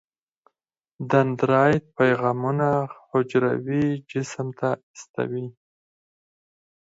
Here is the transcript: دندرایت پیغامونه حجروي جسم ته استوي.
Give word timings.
دندرایت 1.11 1.83
پیغامونه 1.97 2.69
حجروي 3.09 3.85
جسم 4.09 4.47
ته 4.59 4.69
استوي. 4.93 5.45